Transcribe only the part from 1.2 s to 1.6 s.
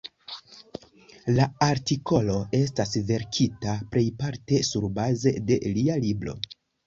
La